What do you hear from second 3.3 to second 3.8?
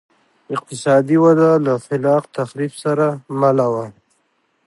مله